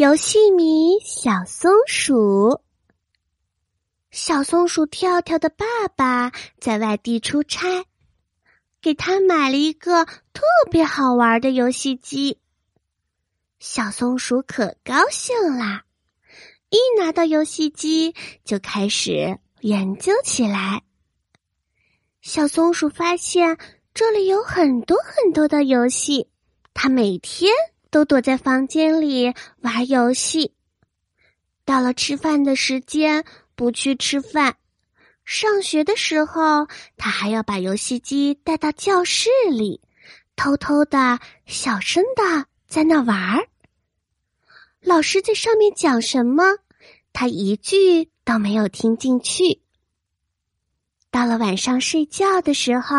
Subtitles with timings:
[0.00, 2.62] 游戏迷小松鼠，
[4.10, 7.84] 小松鼠跳跳的爸爸在外地出差，
[8.80, 12.38] 给他买了一个特别好玩的游戏机。
[13.58, 15.84] 小松鼠可高兴啦，
[16.70, 20.82] 一拿到游戏机就开始研究起来。
[22.22, 23.58] 小松鼠发现
[23.92, 26.30] 这里有很多很多的游戏，
[26.72, 27.52] 它每天。
[27.90, 30.54] 都躲在房间里玩游戏。
[31.64, 33.24] 到了吃饭的时间，
[33.54, 34.56] 不去吃饭。
[35.24, 36.66] 上学的时候，
[36.96, 39.80] 他还要把游戏机带到教室里，
[40.34, 43.48] 偷偷的、小声的在那玩儿。
[44.80, 46.42] 老师在上面讲什么，
[47.12, 49.60] 他一句都没有听进去。
[51.10, 52.96] 到了晚上睡觉的时候。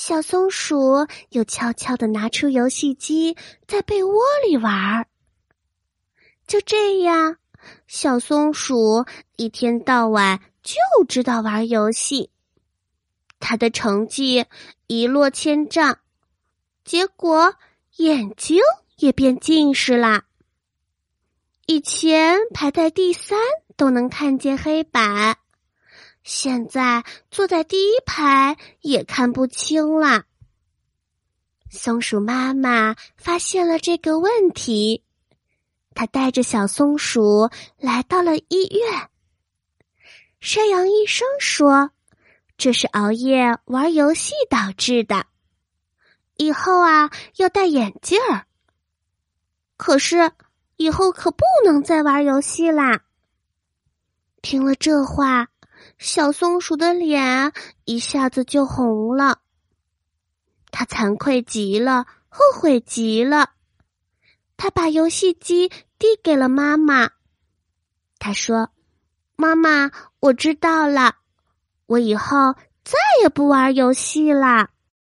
[0.00, 5.08] 小松鼠又悄悄的拿出游戏机，在被窝里玩儿。
[6.46, 7.38] 就这样，
[7.88, 10.76] 小松鼠一天到晚就
[11.08, 12.30] 知道玩游戏，
[13.40, 14.46] 他的成绩
[14.86, 15.98] 一落千丈，
[16.84, 17.56] 结果
[17.96, 18.60] 眼睛
[18.98, 20.26] 也变近视啦。
[21.66, 23.36] 以前排在第三
[23.76, 25.38] 都能看见黑板。
[26.28, 30.24] 现在坐在第一排也看不清了。
[31.70, 35.02] 松鼠妈妈发现了这个问题，
[35.94, 37.48] 她带着小松鼠
[37.78, 39.08] 来到了医院。
[40.38, 41.92] 山羊医生说
[42.58, 45.24] ：“这是熬夜玩游戏导致的，
[46.36, 48.44] 以后啊要戴眼镜儿。
[49.78, 50.30] 可是
[50.76, 53.00] 以后可不能再玩游戏啦。”
[54.42, 55.48] 听了这话。
[55.98, 57.52] 小松鼠的脸
[57.84, 59.38] 一下子就红了，
[60.70, 63.50] 他惭愧极了，后悔极了。
[64.56, 67.10] 他把游戏机递给了妈妈，
[68.18, 68.70] 他说
[69.36, 71.16] ：“妈妈，我知道了，
[71.86, 72.54] 我以后
[72.84, 74.70] 再也不玩游戏了。”